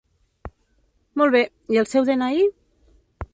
Molt 1.21 1.35
bé, 1.37 1.41
i 1.75 1.79
el 1.83 1.89
seu 1.93 2.09
de-ena-i? 2.09 2.49